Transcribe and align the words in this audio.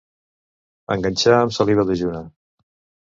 Enganxar 0.95 1.35
amb 1.41 1.55
saliva 1.59 1.85
dejuna. 1.91 2.23